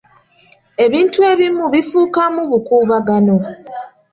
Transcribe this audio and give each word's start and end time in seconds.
Ebintu 0.85 1.19
ebimu 1.31 1.65
bifuukamu 1.73 2.41
bukuubagano. 2.51 3.35